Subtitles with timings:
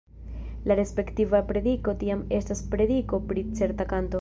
[0.69, 4.09] La respektiva prediko tiam estas prediko pri certa kanto.